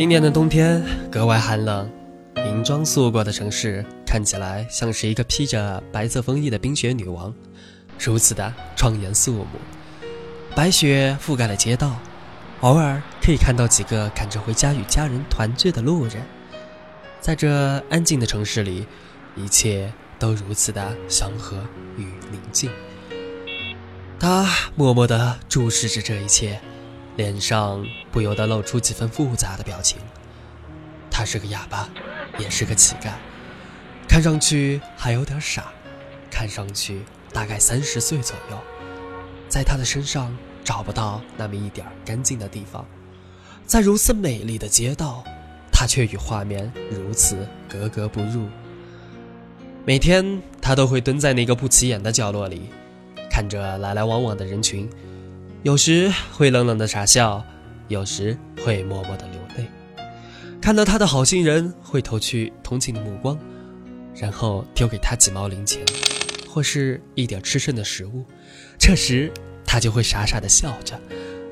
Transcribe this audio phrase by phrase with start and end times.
[0.00, 1.86] 今年的冬天格外寒冷，
[2.46, 7.34] 银装素裹的城市看起来像是一个披着白色风衣的冰雪女王，
[7.98, 9.46] 如此的庄严肃穆。
[10.56, 11.98] 白雪覆盖了街道，
[12.62, 16.22] 偶尔可以看到几个赶着回家与家人团聚的路人。
[17.20, 18.86] 在这安静的城市里，
[19.36, 21.58] 一切都如此的祥和
[21.98, 22.70] 与宁静。
[24.18, 26.58] 他默默地注视着这一切。
[27.20, 29.98] 脸上不由得露出几分复杂的表情。
[31.10, 31.86] 他是个哑巴，
[32.38, 33.10] 也是个乞丐，
[34.08, 35.70] 看上去还有点傻，
[36.30, 38.58] 看上去大概三十岁左右。
[39.50, 40.34] 在他的身上
[40.64, 42.86] 找不到那么一点干净的地方，
[43.66, 45.22] 在如此美丽的街道，
[45.70, 48.48] 他却与画面如此格格不入。
[49.84, 52.70] 每天他都会蹲在那个不起眼的角落里，
[53.30, 54.88] 看着来来往往的人群。
[55.62, 57.44] 有时会冷冷的傻笑，
[57.88, 59.66] 有时会默默的流泪。
[60.58, 63.38] 看到他的好心人会投去同情的目光，
[64.14, 65.84] 然后丢给他几毛零钱，
[66.48, 68.24] 或是一点吃剩的食物。
[68.78, 69.30] 这时
[69.62, 70.98] 他就会傻傻的笑着，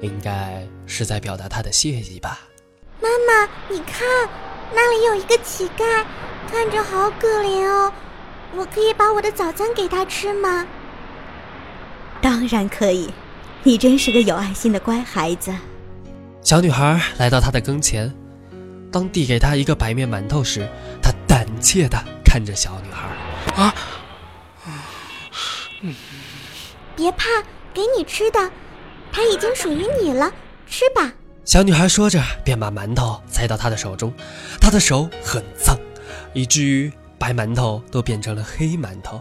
[0.00, 2.48] 应该是在表达他的谢意吧。
[3.02, 4.08] 妈妈，你看，
[4.74, 6.02] 那里有一个乞丐，
[6.50, 7.92] 看着好可怜哦。
[8.56, 10.66] 我可以把我的早餐给他吃吗？
[12.22, 13.10] 当然可以。
[13.68, 15.54] 你真是个有爱心的乖孩子。
[16.40, 18.10] 小女孩来到他的跟前，
[18.90, 20.66] 当递给他一个白面馒头时，
[21.02, 23.62] 他胆怯的看着小女孩。
[23.62, 23.74] 啊，
[26.96, 27.26] 别怕，
[27.74, 28.50] 给你吃的，
[29.12, 30.32] 它已经属于你了，
[30.66, 31.12] 吃吧。
[31.44, 34.10] 小女孩说着，便把馒头塞到他的手中。
[34.58, 35.78] 他的手很脏，
[36.32, 39.20] 以至于白馒头都变成了黑馒头。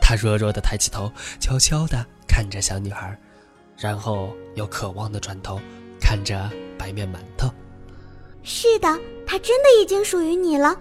[0.00, 3.18] 他弱弱的抬起头，悄悄的看着小女孩。
[3.78, 5.60] 然后又渴望的转头，
[6.00, 7.48] 看着白面馒头。
[8.42, 8.88] 是的，
[9.26, 10.76] 它真的已经属于你了。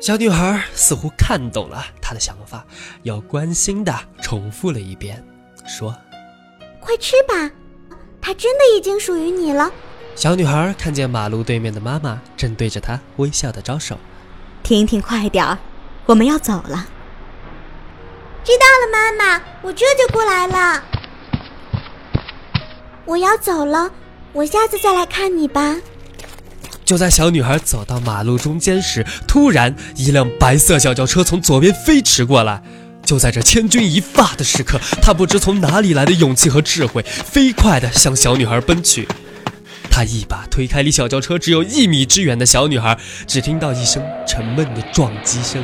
[0.00, 2.64] 小女孩似乎看懂了他的想法，
[3.04, 5.24] 又关心的重复了一遍，
[5.66, 5.94] 说
[6.80, 7.50] ：“快吃吧，
[8.20, 9.70] 它真的已经属于你了。”
[10.14, 13.98] 小女孩看见马路对面的妈妈正对着她微笑的招手
[14.62, 15.58] ：“婷婷，快点儿，
[16.06, 16.86] 我们要走了。”
[18.44, 20.84] 知道了，妈妈，我这就过来了。
[23.06, 23.90] 我要走了，
[24.32, 25.76] 我下次再来看你吧。
[26.84, 32.62] 就在小女孩走到马路中间时，突然一辆白色小轿车从左边飞驰过来。
[33.04, 39.06] 就在这千钧一发的时刻，他不知从哪里来的勇气和智慧，飞快地向小女孩奔去。
[39.90, 45.62] 他一把推开离小轿车只有一米之远的小女孩，只听到一声沉闷的撞击声，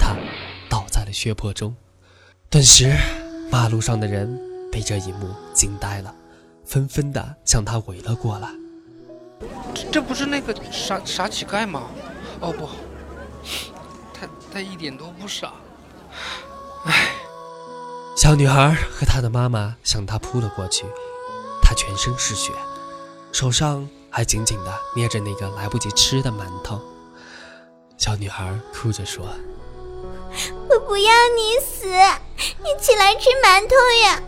[0.00, 0.16] 她
[0.68, 1.76] 倒在了血泊中。
[2.50, 2.92] 顿时，
[3.50, 4.36] 马路上的人
[4.72, 6.12] 被这一幕惊呆了。
[6.68, 8.50] 纷纷的向他围了过来。
[9.74, 11.84] 这这不是那个傻傻乞丐吗？
[12.40, 12.68] 哦不，
[14.12, 15.52] 他他一点都不傻。
[16.84, 17.12] 唉，
[18.16, 20.84] 小女孩和她的妈妈向他扑了过去，
[21.62, 22.52] 她全身是血，
[23.32, 26.80] 手上还紧紧的捏着那个来不及吃的馒头。
[27.96, 29.26] 小女孩哭着说
[30.68, 33.74] ：“我不要你死，你起来吃馒头
[34.04, 34.22] 呀！”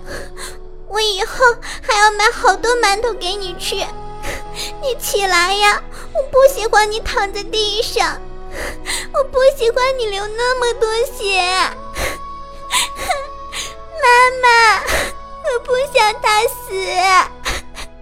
[0.91, 1.45] 我以后
[1.81, 3.77] 还要买好多馒头给你吃，
[4.83, 5.81] 你起来呀！
[6.13, 8.21] 我不喜欢你躺在地上，
[9.15, 11.41] 我不喜欢你流那么多血。
[14.03, 14.07] 妈
[14.43, 14.83] 妈，
[15.45, 16.75] 我不想他死。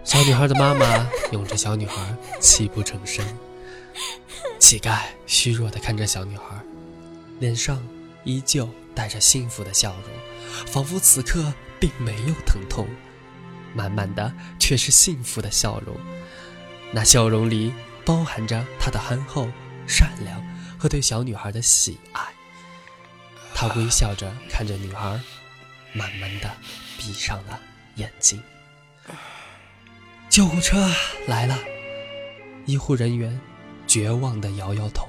[0.02, 1.94] 小女孩的妈妈拥着小女孩，
[2.40, 3.22] 泣不成声。
[4.58, 6.42] 乞丐虚弱地看着小女孩，
[7.40, 7.78] 脸上
[8.24, 11.52] 依旧带着幸福的笑容，仿佛此刻。
[11.80, 12.88] 并没有疼痛，
[13.72, 15.96] 满满的却是幸福的笑容。
[16.90, 17.72] 那笑容里
[18.04, 19.48] 包含着他的憨厚、
[19.86, 20.44] 善良
[20.76, 22.20] 和对小女孩的喜爱。
[23.54, 25.20] 他微笑着看着女孩，
[25.92, 26.50] 慢慢的
[26.98, 27.60] 闭上了
[27.94, 28.42] 眼睛。
[30.28, 30.90] 救护车
[31.28, 31.56] 来了，
[32.66, 33.40] 医护人员
[33.86, 35.08] 绝望的摇摇头。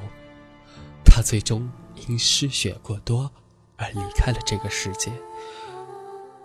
[1.19, 1.69] 他最终
[2.07, 3.30] 因失血过多
[3.75, 5.12] 而离开了这个世界。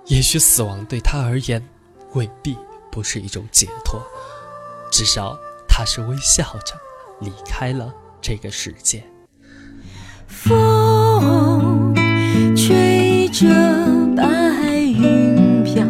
[0.07, 1.65] 也许死亡对他而言，
[2.15, 2.59] 未必
[2.91, 4.03] 不是一种解脱，
[4.91, 5.39] 至少
[5.69, 6.75] 他是微笑着
[7.21, 9.05] 离开了这个世界。
[10.27, 11.95] 风
[12.57, 13.47] 吹着
[14.17, 15.87] 白云飘，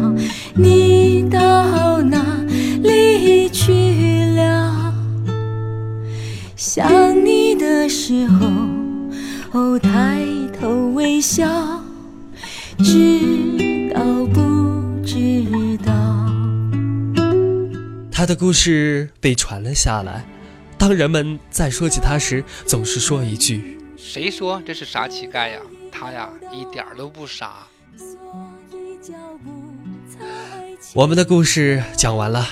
[0.53, 2.23] 你到哪
[2.83, 4.93] 里去了？
[6.55, 8.45] 想你的时候，
[9.55, 10.21] 哦，抬
[10.59, 11.81] 头微笑。
[12.79, 14.03] 知道
[14.33, 15.93] 不知道。
[18.11, 20.25] 他的故事被传了下来，
[20.77, 25.61] 当人们在说起他时，总是说一句谁说这是傻乞丐呀？
[25.89, 27.65] 他呀，一点都不傻。
[30.93, 32.45] ：“我们的故事讲完了。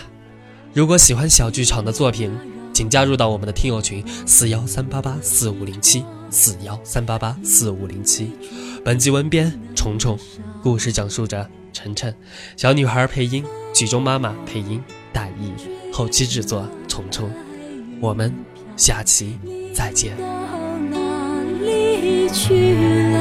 [0.73, 2.31] 如果喜欢小剧场的作品，
[2.73, 8.31] 请加入到我们的听友群四幺三八八四五零七四幺三八八四五零七。
[8.83, 10.17] 本集文编虫虫，
[10.63, 12.11] 故事讲述着晨晨，
[12.57, 14.83] 小女孩配音，剧中妈妈配音
[15.13, 15.53] 大意，
[15.93, 17.29] 后期制作虫虫。
[18.01, 18.33] 我们
[18.75, 19.37] 下期
[19.75, 20.17] 再见。
[20.17, 20.25] 到
[20.89, 20.97] 哪
[21.61, 22.73] 里去
[23.13, 23.17] 了？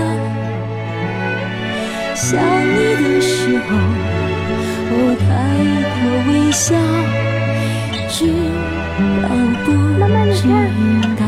[2.16, 3.76] 想你的时候，
[4.88, 5.28] 我抬
[5.92, 6.00] 头
[6.32, 6.74] 微笑，
[8.08, 8.32] 知
[9.20, 9.28] 道
[9.66, 9.68] 不
[10.32, 10.48] 知
[11.20, 11.21] 道？